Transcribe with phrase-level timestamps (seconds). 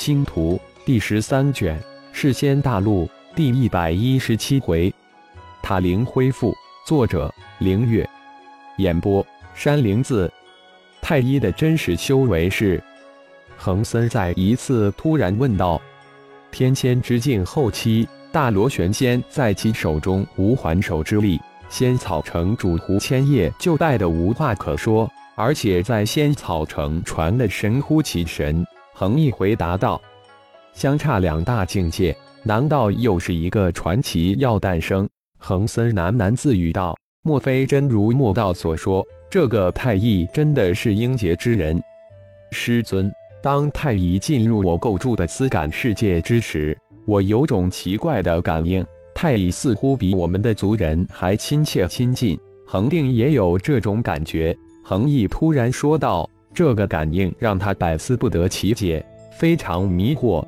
[0.00, 1.78] 星图》第十三卷
[2.10, 3.04] 《世仙大陆》
[3.36, 4.90] 第一百一十七回，
[5.62, 6.56] 塔灵恢复。
[6.86, 8.08] 作者：凌月。
[8.78, 9.24] 演播：
[9.54, 10.32] 山灵子。
[11.02, 12.82] 太一的真实修为是？
[13.58, 15.78] 恒森在一次突然问道。
[16.50, 21.38] 天仙之境后期，大罗玄仙在其手中无还手之力，
[21.68, 28.66] 仙草城主胡千叶就败得无话可说，而且在仙草城传的神乎其神。
[29.00, 29.98] 恒毅回答道
[30.76, 35.08] ：“相差两大境界，难道又是一个传奇要诞生？”
[35.40, 41.82] 恒森喃喃自语道：“莫非真如莫道所说，这个太乙真的是英杰之人？”
[42.52, 43.10] 师尊。
[43.42, 52.38] 当太乙进入我构筑的思感世界之时，我有种奇怪的感应，太乙似乎比我们的族人还亲切亲近。
[52.66, 54.54] 恒定也有这种感觉。
[54.84, 60.44] 恒毅突然说道：“这个感应让他百思不得其解，非常迷惑。”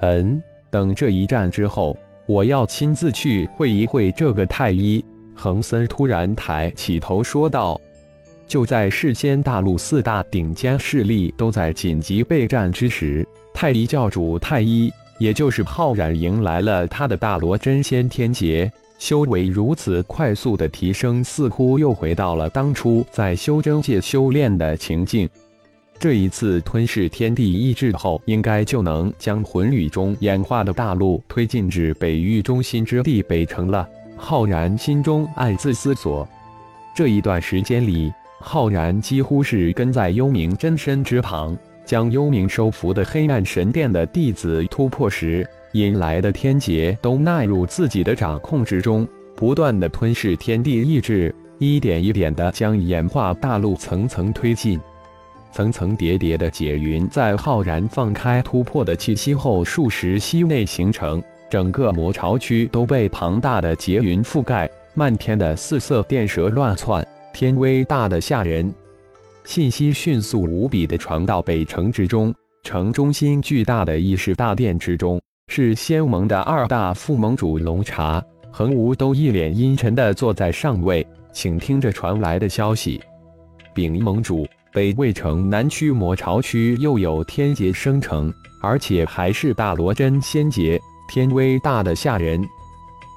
[0.00, 5.04] 嗯，等这一战之后，我要亲自去会一会这个太医。
[5.34, 7.80] 恒森突然抬起头说道。
[8.48, 25.28] 就在世间大陆四大顶尖势力都在紧急备战之时，太一教主太一，也就是浩然，迎来了他的大罗真仙天劫，修为如此快速的提升，似乎又回到了当初在修真界修炼的情境。
[25.98, 33.88] 这一次吞噬天地意志后，应该就能将魂宇中演化的大陆推进至北域中心之地北城了。
[34.16, 36.28] 浩然心中暗自思索，
[36.94, 38.12] 这一段时间里。
[38.38, 54.80] 浩然几乎是跟在幽冥真身之旁，将幽冥收服的黑暗神殿的弟子突破时引来的天劫都纳入自己的掌控之中，不断的吞噬天地意志，一点一点的将演化大陆层层推进，
[55.52, 67.06] 层层叠叠的解云在浩然放开突破的气息后，数十息内形成，整个魔巢区都被庞大的劫云覆盖，漫天的四色电蛇乱窜。
[67.34, 68.72] 天威大的吓人，
[69.44, 72.34] 信息迅速无比的传到北城之中。
[72.62, 75.20] 城中心巨大的议事大殿之中，
[75.56, 83.00] 是仙盟的二大副盟主龙茶、恒无都一脸阴沉的坐在上位，请听着传来的消息。
[83.72, 88.30] 禀盟主，北魏城南区魔巢区又有天劫生成，
[88.60, 92.46] 而且还是大罗真仙劫，天威大的吓人。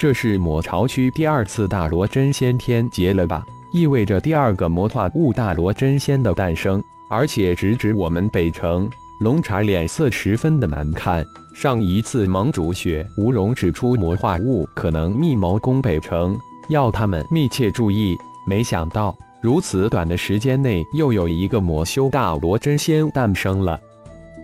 [0.00, 3.44] 这是魔巢区第二次大罗真仙天劫了吧？
[3.74, 8.88] 意味着第二个魔化物大罗真仙的诞生，而且直指我们北城。
[9.22, 11.24] 龙茶脸色十分的难看。
[11.54, 16.36] 上一次盟主雪无容指出魔化物可能密谋攻北城，
[16.68, 18.16] 要他们密切注意。
[18.48, 23.78] 没想到如此短的时间内，又有一个魔修大罗真仙诞生了。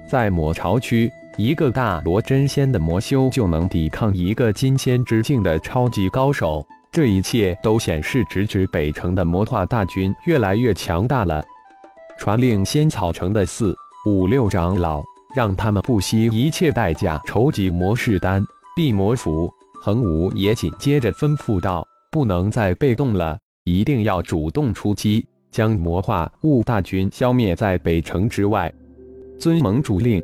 [0.08, 6.64] 在魔潮区，一个大罗真仙的魔修就能抵抗一个金仙之境的超级高手。
[6.92, 11.42] 这一切都显示，直指北城的魔化大军越来越强大了。
[12.16, 15.02] 传令仙草城的四五六长老，
[15.34, 18.42] 让他们不惜一切代价筹集魔士丹、
[18.76, 19.52] 地魔符。
[19.82, 28.72] 恒武也紧接着吩咐道：“不能再被动了，一定要主动出击，将魔化物大军消灭在北城之外。”
[29.38, 30.22] 尊盟主令。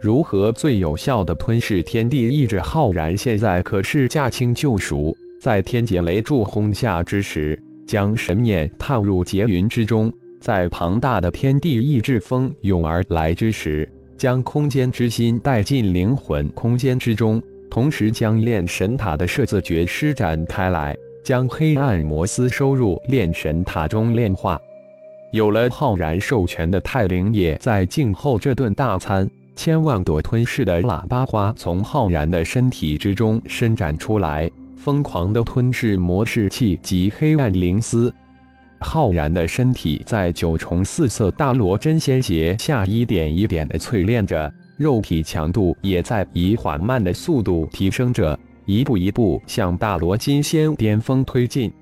[0.00, 2.58] 如何最有效的吞噬天地意志？
[2.60, 5.14] 浩然现在可是驾轻就熟。
[5.40, 10.10] 在天劫雷柱轰下之时，将神念探入劫云之中；
[10.44, 17.40] 在庞大的天地意志风涌而来之时，将空间之心带进灵魂空间之中；
[17.70, 20.94] 同时将炼神塔的摄字诀施展开来，
[21.24, 24.60] 将黑暗魔丝收入炼神塔中炼化。
[25.32, 29.26] 有了浩然授权的泰灵也在静候这顿大餐。
[29.56, 34.50] 千万朵吞噬的喇叭花从浩然的身体之中伸展出来。
[34.76, 38.12] 疯狂的吞噬魔士气及黑暗灵丝，
[38.84, 51.72] 浩然的身体在九重四色大罗真仙劫下一点一点的淬炼着，肉体强度也在以缓慢的速度提升着，一步一步向大罗金仙巅峰推进。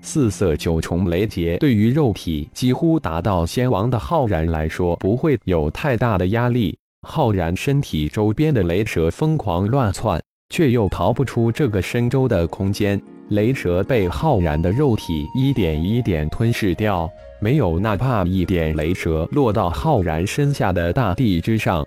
[0.00, 6.78] 四色九重雷劫对于肉体几乎达到仙王的浩然来说，不会有太大的压力。
[7.06, 10.22] 浩然身体周边的雷蛇疯狂乱窜。
[10.48, 13.02] 却又逃不出这个深州的空间。
[13.30, 21.84] 雷蛇被浩然的肉体一点一点吞噬掉，没有哪怕一点雷蛇落到浩然身下的大地之上。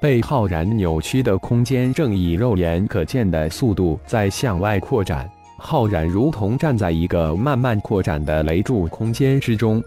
[0.00, 5.30] 被浩然扭曲的空间正以肉眼可见的速度在向外扩展。
[5.58, 9.82] 浩然如同站在一个慢慢扩展的雷柱空间之中。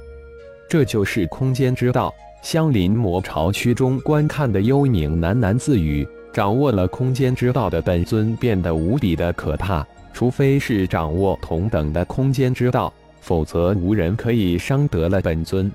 [0.70, 2.14] 这就是空间之道。
[2.42, 9.86] 相邻魔巢区中观看的幽冥喃喃自语：“掌握了空间之道的本尊变得无比的可怕，
[10.18, 12.92] 除非是掌握同等的空间之道，
[13.22, 15.72] 否则无人可以伤得了本尊。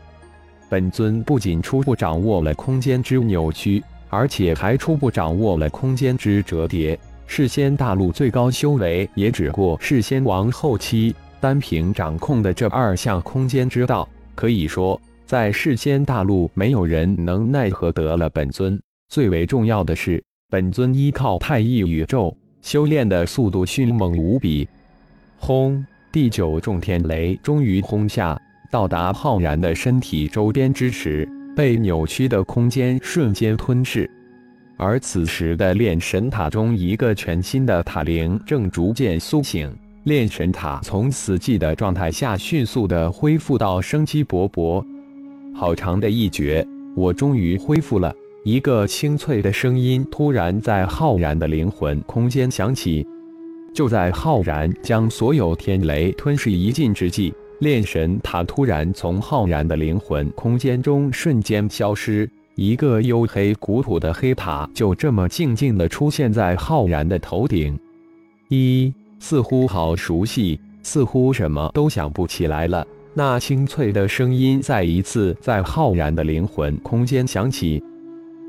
[0.69, 6.99] 本尊不仅初步掌握了空间之扭曲，而且还初步掌握了空间之折叠。
[7.25, 18.77] 世仙大陆最高修为也只过世仙王后期，单凭掌控的这二项空间之道，可以说。”在世间大陆，没有人能奈何得了本尊。
[19.09, 24.67] 最为重要的是，本尊依靠太一宇宙修炼的速度迅猛无比。
[25.37, 25.85] 轰！
[26.13, 34.09] 第九重天雷终于轰下，到达浩然的身体周边之时，被扭曲的空间瞬间吞噬。
[34.77, 39.75] 而此时的炼神塔中，一个全新的塔灵正逐渐苏醒。
[40.05, 44.85] 炼神塔从死寂的状态下，迅速的恢复到生机勃勃。
[45.55, 46.67] 好长的一绝，
[46.97, 48.13] 我终于恢复了。
[48.45, 53.07] 一个清脆的声音突然在浩然的灵魂空间响起。
[53.73, 67.79] 就在浩然将所有天雷吞噬一尽之际，炼神塔突然从浩然的灵魂空间中瞬间消失，一个黝黑古朴的黑塔就这么静静地出现在浩然的头顶。
[68.49, 72.85] 一，似乎好熟悉，似乎什么都想不起来了。
[73.15, 77.83] 那清脆的声音再一次在浩然的灵魂空间响起：“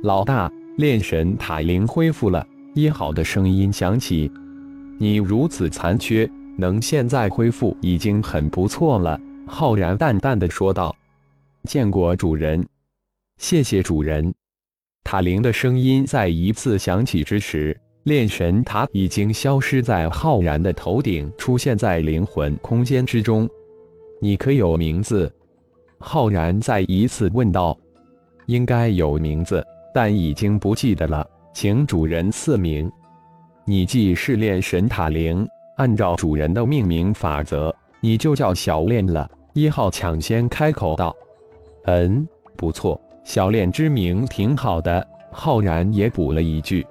[0.03, 2.45] 老大，炼神塔灵恢复了。”
[2.75, 4.29] 一号的声音响起
[4.99, 9.17] ：“你如此残缺，能现在恢复已经很不错了。”
[9.47, 10.93] 浩然淡淡的说道
[11.63, 12.65] ：“见过主人，
[13.37, 14.33] 谢谢主人。”
[15.05, 23.49] 塔灵的声音再一次响起之时，炼神塔已经消失在浩然的头顶，出现在灵魂空间之中。
[24.19, 25.33] 你可有名字？
[25.97, 27.77] 浩然再一次问道。
[28.47, 32.91] 应该有名字，但已经不记得了，请主人赐名。
[33.65, 35.47] 你既是炼神塔灵，
[35.77, 39.29] 按照主人的命名法则，你就叫小炼了。
[39.53, 41.15] 一号抢先开口道。
[41.85, 45.07] 嗯，不错，小炼之名挺好的。
[45.31, 46.85] 浩然也补了一句。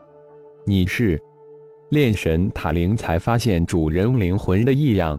[0.64, 1.20] 你是
[1.90, 5.18] 炼神塔灵，才发现主人灵魂的异样。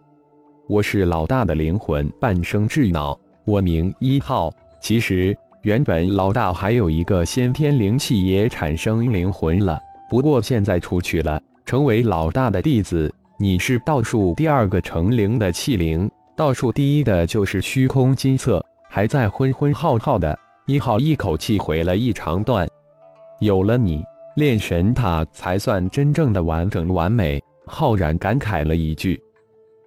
[0.68, 4.52] 我是老大的灵魂半生智脑，我名一号。
[4.82, 9.80] 其实原本老大还有一个先天灵气也产生灵魂了，
[10.10, 13.10] 不过现在出去了，成为老大的弟子。
[13.40, 20.38] 你是倒数第二个成灵的气灵，倒数第一的就是虚空金色，还在昏昏耗耗的。
[20.66, 22.68] 一号一口气回了一长段。
[23.40, 24.04] 有了你，
[24.36, 27.42] 炼神塔才算真正的完整完美。
[27.66, 29.18] 浩然感慨了一句。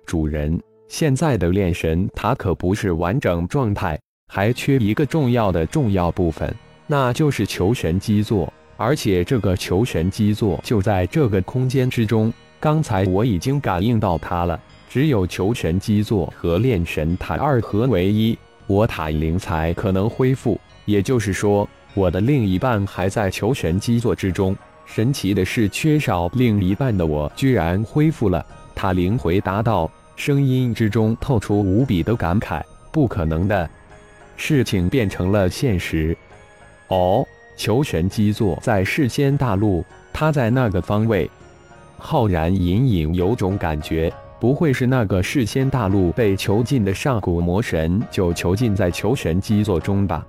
[0.06, 0.58] 主人，
[0.88, 6.54] 现在的炼神塔可不是完整状态，还缺一个重要的重要部分，
[6.86, 8.52] 那就是求神基座。
[8.76, 12.32] 而且这个求神基座就在这个空间之中。
[12.60, 14.58] 刚才我已经感应到它了。
[14.88, 18.36] 只有求神基座和炼神塔二合为一，
[18.66, 20.58] 我塔灵才可能恢复。
[20.84, 24.56] 也就是说，我的另一半还在求神基座之中。
[24.86, 28.44] 神奇的是，缺少另一半的我居然恢复了。
[28.74, 32.62] 塔灵回答道，声音之中透出无比的感慨
[32.92, 33.68] ：“不可能的
[34.36, 36.16] 事情变成了现实。”
[36.88, 41.30] 哦，求神基座在世间大陆，他在那个方位。
[41.98, 50.24] 浩然隐隐有种感觉，不会是那个世间大陆被囚禁的上古魔神就囚禁在求神基座中吧？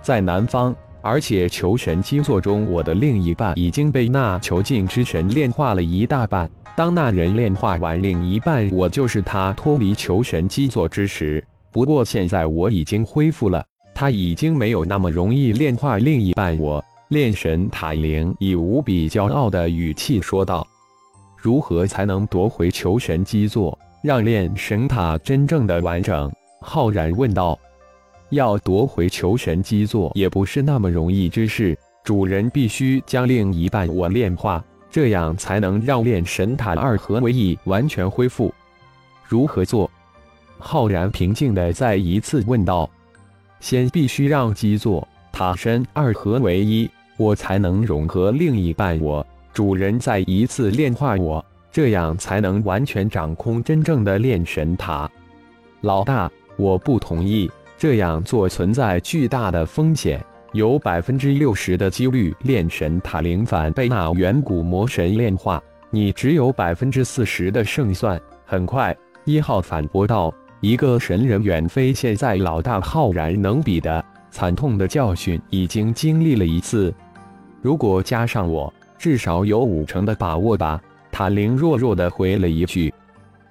[0.00, 6.50] 在南方，而且求神基座中，我的另一半已经被那囚禁之神炼化了一大半。
[6.74, 11.44] 当那人炼化完另一半，我就是他脱离求神基座之时。
[11.74, 13.66] 不过现在我已经恢复了，
[13.96, 16.56] 他已经没有那么容易炼化另一半。
[16.56, 20.64] 我炼神塔灵以无比骄傲的语气说道
[21.36, 26.30] ：“如何才能夺回求神基座，让炼神塔真正的完整？”
[26.62, 27.58] 浩然问道
[28.30, 31.76] ：“要夺回求神基座，也不是那么容易之事。
[32.04, 38.54] 主人必须将另一半我炼化。”这样才能让炼神塔二合为一完全恢复。
[39.26, 39.90] 如何做？
[40.58, 42.88] 浩然平静的再一次问道。
[43.60, 49.26] 先必须让基座塔身二合为一，我才能融合另一半我。
[49.52, 55.10] 主人再一次炼化我，这样才能完全掌控真正的炼神塔。
[55.80, 60.22] 老大，我不同意，这样做存在巨大的风险。
[60.52, 68.20] 有百分之六十的几率炼神塔灵反被那远古魔神炼化，你只有百分之四十的胜算。
[68.44, 70.32] 很快，一号反驳道
[70.64, 76.90] ：“一个神人远非现在老大浩然能比的，惨痛的教训已经经历了一次，
[77.60, 80.80] 如果加上我，至少有五成的把握吧。
[81.12, 82.90] 塔灵弱弱的回了一句：“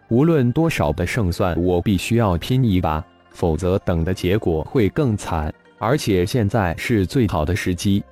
[0.09, 5.53] 无论多少的胜算，我必须要拼一把，否则等的结果会更惨。
[5.77, 8.03] 而且现在是最好的时机。”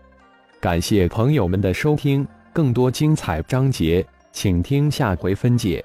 [0.62, 5.84] 感谢朋友们的收听，更多精彩章节，请听下回分解。